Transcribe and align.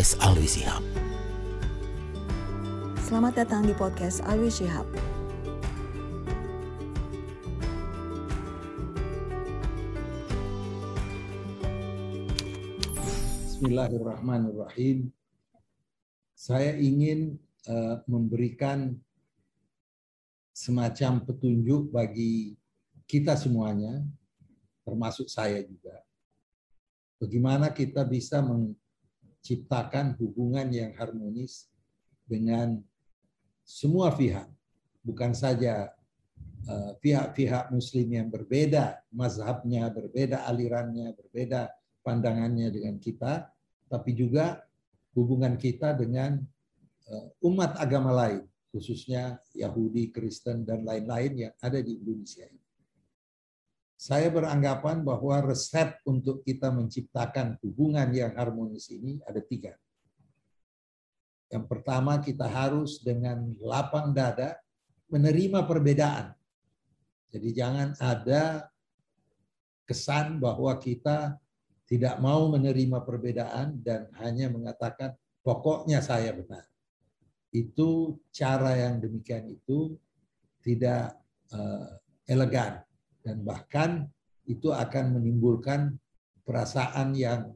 podcast 0.00 0.24
Alwi 0.24 0.48
Sihab. 0.48 0.82
Selamat 3.04 3.36
datang 3.36 3.68
di 3.68 3.76
podcast 3.76 4.24
Alwi 4.24 4.48
Shihab. 4.48 4.88
Bismillahirrahmanirrahim. 13.44 15.12
Saya 16.32 16.80
ingin 16.80 17.36
uh, 17.68 18.00
memberikan 18.08 18.96
semacam 20.56 21.28
petunjuk 21.28 21.92
bagi 21.92 22.56
kita 23.04 23.36
semuanya, 23.36 24.00
termasuk 24.80 25.28
saya 25.28 25.60
juga. 25.60 26.00
Bagaimana 27.20 27.68
kita 27.68 28.00
bisa 28.08 28.40
menciptakan 29.40 30.20
hubungan 30.20 30.68
yang 30.68 30.92
harmonis 31.00 31.72
dengan 32.28 32.76
semua 33.64 34.12
pihak, 34.12 34.44
bukan 35.00 35.32
saja 35.32 35.96
uh, 36.68 36.92
pihak-pihak 37.00 37.72
Muslim 37.72 38.20
yang 38.20 38.28
berbeda, 38.28 39.00
mazhabnya 39.08 39.88
berbeda, 39.88 40.44
alirannya 40.44 41.16
berbeda, 41.16 41.72
pandangannya 42.04 42.68
dengan 42.68 43.00
kita, 43.00 43.48
tapi 43.88 44.12
juga 44.12 44.60
hubungan 45.16 45.56
kita 45.56 45.96
dengan 45.96 46.36
uh, 47.08 47.26
umat 47.48 47.80
agama 47.80 48.12
lain, 48.12 48.44
khususnya 48.68 49.40
Yahudi, 49.56 50.12
Kristen, 50.12 50.68
dan 50.68 50.84
lain-lain 50.84 51.48
yang 51.48 51.54
ada 51.64 51.80
di 51.80 51.96
Indonesia 51.96 52.44
ini. 52.44 52.59
Saya 54.00 54.32
beranggapan 54.32 55.04
bahwa 55.04 55.44
resep 55.44 56.00
untuk 56.08 56.40
kita 56.40 56.72
menciptakan 56.72 57.60
hubungan 57.60 58.08
yang 58.16 58.32
harmonis 58.32 58.88
ini 58.88 59.20
ada 59.28 59.44
tiga. 59.44 59.76
Yang 61.52 61.68
pertama, 61.68 62.16
kita 62.16 62.48
harus 62.48 63.04
dengan 63.04 63.52
lapang 63.60 64.16
dada 64.16 64.56
menerima 65.12 65.68
perbedaan. 65.68 66.32
Jadi 67.28 67.48
jangan 67.52 67.92
ada 68.00 68.72
kesan 69.84 70.40
bahwa 70.40 70.72
kita 70.80 71.36
tidak 71.84 72.16
mau 72.24 72.48
menerima 72.48 73.04
perbedaan 73.04 73.84
dan 73.84 74.08
hanya 74.16 74.48
mengatakan 74.48 75.12
pokoknya 75.44 76.00
saya 76.00 76.32
benar. 76.32 76.64
Itu 77.52 78.16
cara 78.32 78.80
yang 78.80 78.96
demikian 78.96 79.44
itu 79.44 79.92
tidak 80.64 81.20
uh, 81.52 82.00
elegan 82.24 82.80
dan 83.30 83.46
bahkan 83.46 84.10
itu 84.50 84.74
akan 84.74 85.14
menimbulkan 85.14 85.94
perasaan 86.42 87.14
yang 87.14 87.54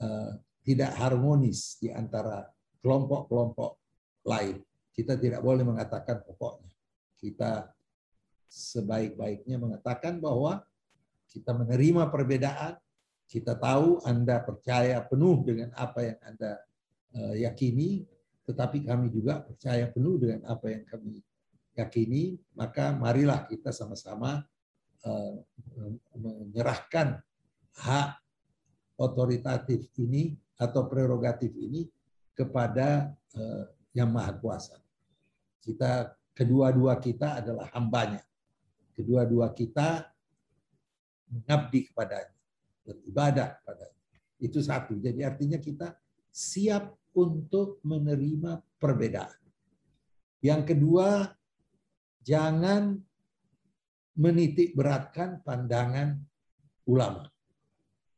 uh, 0.00 0.32
tidak 0.64 0.96
harmonis 0.96 1.76
di 1.76 1.92
antara 1.92 2.48
kelompok-kelompok 2.80 3.76
lain. 4.24 4.64
Kita 4.96 5.20
tidak 5.20 5.44
boleh 5.44 5.68
mengatakan 5.68 6.24
pokoknya. 6.24 6.72
Kita 7.20 7.68
sebaik-baiknya 8.48 9.60
mengatakan 9.60 10.24
bahwa 10.24 10.64
kita 11.28 11.52
menerima 11.52 12.08
perbedaan, 12.08 12.80
kita 13.28 13.60
tahu 13.60 14.00
Anda 14.08 14.40
percaya 14.40 15.04
penuh 15.04 15.44
dengan 15.44 15.76
apa 15.76 16.00
yang 16.00 16.18
Anda 16.24 16.52
eh, 17.12 17.34
yakini, 17.44 18.08
tetapi 18.48 18.88
kami 18.88 19.12
juga 19.12 19.44
percaya 19.44 19.84
penuh 19.92 20.16
dengan 20.16 20.48
apa 20.48 20.72
yang 20.72 20.88
kami 20.88 21.20
yakini, 21.76 22.40
maka 22.56 22.96
marilah 22.96 23.44
kita 23.44 23.68
sama-sama 23.68 24.40
eh, 24.40 24.57
menyerahkan 26.18 27.22
hak 27.78 28.10
otoritatif 28.98 29.86
ini 29.96 30.34
atau 30.58 30.90
prerogatif 30.90 31.54
ini 31.54 31.86
kepada 32.34 33.14
eh, 33.34 33.64
yang 33.94 34.10
maha 34.10 34.34
kuasa. 34.34 34.76
Kita 35.62 36.14
kedua-dua 36.34 36.98
kita 36.98 37.42
adalah 37.42 37.70
hambanya. 37.74 38.22
Kedua-dua 38.94 39.54
kita 39.54 40.10
mengabdi 41.30 41.86
kepadanya 41.86 42.34
beribadah 42.82 43.60
pada 43.62 43.86
itu 44.40 44.58
satu. 44.62 44.96
Jadi 44.98 45.22
artinya 45.22 45.58
kita 45.60 45.94
siap 46.30 46.94
untuk 47.14 47.82
menerima 47.82 48.62
perbedaan. 48.78 49.38
Yang 50.38 50.62
kedua, 50.74 51.26
jangan 52.22 53.02
menitik 54.18 54.74
beratkan 54.74 55.38
pandangan 55.46 56.18
ulama. 56.90 57.30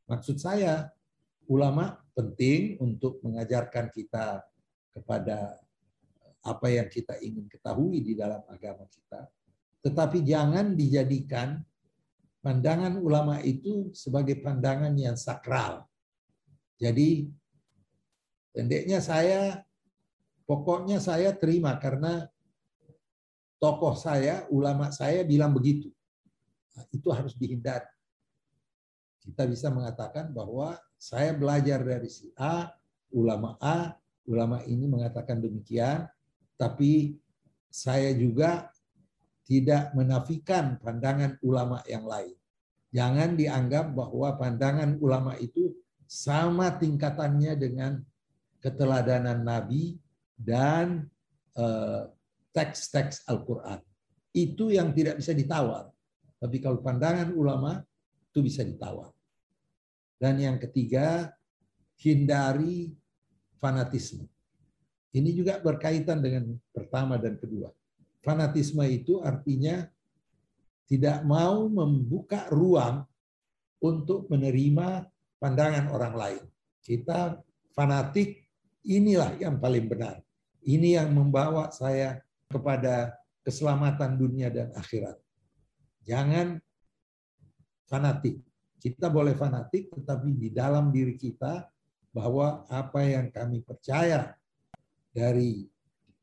Maksud 0.08 0.40
saya, 0.40 0.88
ulama 1.46 2.00
penting 2.16 2.80
untuk 2.80 3.20
mengajarkan 3.20 3.92
kita 3.92 4.40
kepada 4.96 5.60
apa 6.40 6.66
yang 6.72 6.88
kita 6.88 7.20
ingin 7.20 7.44
ketahui 7.46 8.00
di 8.00 8.16
dalam 8.16 8.40
agama 8.48 8.88
kita. 8.88 9.28
Tetapi 9.84 10.24
jangan 10.24 10.72
dijadikan 10.72 11.60
pandangan 12.40 12.96
ulama 12.96 13.44
itu 13.44 13.92
sebagai 13.92 14.40
pandangan 14.40 14.96
yang 14.96 15.20
sakral. 15.20 15.84
Jadi 16.80 17.28
pendeknya 18.56 19.04
saya 19.04 19.60
pokoknya 20.48 20.96
saya 20.96 21.36
terima 21.36 21.76
karena 21.76 22.24
tokoh 23.60 23.92
saya, 23.92 24.48
ulama 24.48 24.88
saya 24.90 25.20
bilang 25.22 25.52
begitu. 25.52 25.92
Nah, 26.74 26.88
itu 26.90 27.08
harus 27.12 27.36
dihindari. 27.36 27.86
Kita 29.20 29.44
bisa 29.44 29.68
mengatakan 29.68 30.32
bahwa 30.32 30.80
saya 30.96 31.36
belajar 31.36 31.84
dari 31.84 32.08
si 32.08 32.32
A, 32.40 32.72
ulama 33.12 33.60
A, 33.60 33.92
ulama 34.24 34.64
ini 34.64 34.88
mengatakan 34.88 35.44
demikian, 35.44 36.08
tapi 36.56 37.20
saya 37.68 38.16
juga 38.16 38.72
tidak 39.44 39.92
menafikan 39.92 40.80
pandangan 40.80 41.36
ulama 41.44 41.84
yang 41.84 42.08
lain. 42.08 42.36
Jangan 42.90 43.38
dianggap 43.38 43.92
bahwa 43.94 44.34
pandangan 44.40 44.98
ulama 44.98 45.36
itu 45.38 45.76
sama 46.10 46.74
tingkatannya 46.74 47.54
dengan 47.54 48.02
keteladanan 48.58 49.46
Nabi 49.46 49.94
dan 50.34 51.06
eh, 51.54 52.02
teks-teks 52.54 53.26
Al-Quran. 53.26 53.78
Itu 54.30 54.70
yang 54.70 54.94
tidak 54.94 55.18
bisa 55.18 55.34
ditawar. 55.34 55.90
Tapi 56.40 56.56
kalau 56.62 56.80
pandangan 56.80 57.34
ulama 57.34 57.82
itu 58.30 58.40
bisa 58.40 58.62
ditawar. 58.62 59.10
Dan 60.20 60.38
yang 60.38 60.56
ketiga, 60.60 61.32
hindari 62.00 62.92
fanatisme. 63.60 64.24
Ini 65.10 65.30
juga 65.34 65.58
berkaitan 65.58 66.22
dengan 66.22 66.54
pertama 66.70 67.18
dan 67.18 67.34
kedua. 67.36 67.74
Fanatisme 68.22 68.84
itu 68.86 69.18
artinya 69.20 69.82
tidak 70.86 71.22
mau 71.26 71.66
membuka 71.66 72.46
ruang 72.52 73.02
untuk 73.80 74.28
menerima 74.30 75.08
pandangan 75.40 75.90
orang 75.90 76.14
lain. 76.14 76.44
Kita 76.84 77.40
fanatik, 77.74 78.44
inilah 78.84 79.34
yang 79.40 79.56
paling 79.58 79.88
benar. 79.88 80.20
Ini 80.60 81.00
yang 81.00 81.16
membawa 81.16 81.72
saya 81.72 82.20
kepada 82.50 83.14
keselamatan 83.46 84.18
dunia 84.18 84.50
dan 84.50 84.74
akhirat. 84.74 85.16
Jangan 86.02 86.58
fanatik. 87.86 88.42
Kita 88.80 89.12
boleh 89.12 89.36
fanatik, 89.38 89.92
tetapi 89.94 90.34
di 90.34 90.48
dalam 90.50 90.90
diri 90.90 91.14
kita 91.14 91.68
bahwa 92.10 92.66
apa 92.66 93.06
yang 93.06 93.30
kami 93.30 93.62
percaya 93.62 94.34
dari 95.14 95.62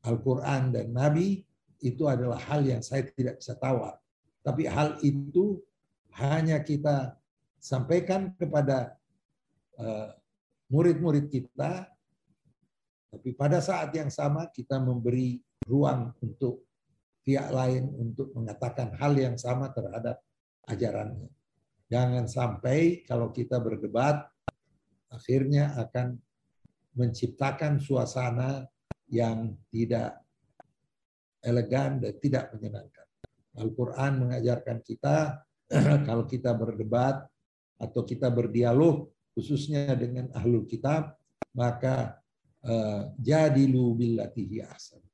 Al-Quran 0.04 0.74
dan 0.74 0.86
Nabi 0.92 1.40
itu 1.80 2.04
adalah 2.10 2.36
hal 2.50 2.66
yang 2.66 2.82
saya 2.82 3.06
tidak 3.08 3.38
bisa 3.38 3.54
tawar. 3.56 3.96
Tapi 4.42 4.66
hal 4.66 4.98
itu 5.06 5.62
hanya 6.18 6.58
kita 6.60 7.14
sampaikan 7.62 8.34
kepada 8.34 8.98
eh, 9.78 10.10
murid-murid 10.66 11.30
kita, 11.30 11.86
tapi 13.08 13.30
pada 13.32 13.62
saat 13.62 13.94
yang 13.94 14.10
sama 14.10 14.50
kita 14.50 14.82
memberi 14.82 15.40
ruang 15.68 16.16
untuk 16.24 16.64
pihak 17.22 17.52
lain 17.52 17.92
untuk 17.92 18.32
mengatakan 18.32 18.96
hal 18.96 19.12
yang 19.12 19.36
sama 19.36 19.68
terhadap 19.68 20.16
ajarannya. 20.64 21.28
Jangan 21.88 22.24
sampai 22.24 23.04
kalau 23.04 23.28
kita 23.32 23.60
berdebat, 23.60 24.24
akhirnya 25.12 25.76
akan 25.76 26.16
menciptakan 26.96 27.80
suasana 27.80 28.64
yang 29.08 29.56
tidak 29.72 30.20
elegan 31.40 32.00
dan 32.00 32.12
tidak 32.20 32.52
menyenangkan. 32.52 33.06
Al-Quran 33.56 34.12
mengajarkan 34.20 34.78
kita 34.84 35.44
kalau 36.08 36.24
kita 36.28 36.52
berdebat 36.52 37.24
atau 37.78 38.02
kita 38.04 38.28
berdialog 38.28 39.08
khususnya 39.32 39.94
dengan 39.94 40.28
ahlul 40.34 40.66
kitab 40.66 41.14
maka 41.54 42.18
uh, 42.66 43.14
jadilu 43.16 43.96
billatihi 43.96 44.66
ahsan. 44.66 45.07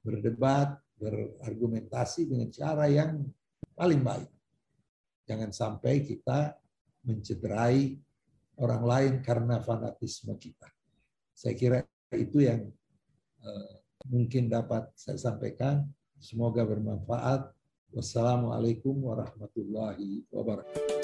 Berdebat, 0.00 0.80
berargumentasi 1.00 2.28
dengan 2.28 2.48
cara 2.52 2.88
yang 2.88 3.24
paling 3.72 4.00
baik. 4.04 4.30
Jangan 5.24 5.50
sampai 5.52 6.04
kita 6.04 6.56
mencederai 7.04 7.96
orang 8.60 8.82
lain 8.84 9.14
karena 9.24 9.60
fanatisme 9.64 10.36
kita. 10.36 10.68
Saya 11.32 11.56
kira 11.56 11.78
itu 12.12 12.44
yang 12.44 12.68
uh, 13.40 13.72
mungkin 14.08 14.52
dapat 14.52 14.92
saya 14.92 15.16
sampaikan. 15.16 15.88
Semoga 16.20 16.68
bermanfaat. 16.68 17.48
Wassalamualaikum 17.90 18.94
warahmatullahi 19.02 20.28
wabarakatuh. 20.30 20.99